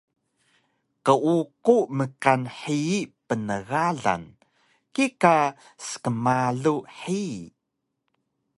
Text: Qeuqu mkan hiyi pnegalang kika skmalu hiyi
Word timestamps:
Qeuqu 1.05 1.75
mkan 1.97 2.41
hiyi 2.59 2.99
pnegalang 3.27 4.27
kika 4.93 5.37
skmalu 5.87 6.75
hiyi 6.99 7.39